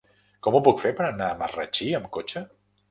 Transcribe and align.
Com 0.47 0.57
ho 0.59 0.61
puc 0.69 0.81
fer 0.85 0.93
per 1.01 1.05
anar 1.11 1.29
a 1.29 1.39
Marratxí 1.45 1.93
amb 2.01 2.13
cotxe? 2.19 2.49